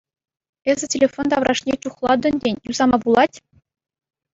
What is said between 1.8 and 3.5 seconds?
чухлатӑн, тен, юсама пулать?